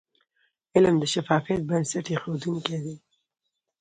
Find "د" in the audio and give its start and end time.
0.99-1.03, 2.83-2.87